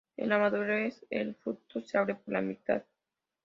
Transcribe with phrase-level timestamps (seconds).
[0.17, 2.81] En la madurez el fruto se abre por la mitad.